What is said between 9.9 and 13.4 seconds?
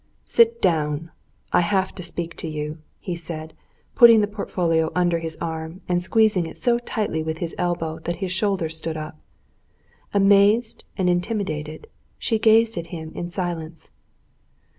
Amazed and intimidated, she gazed at him in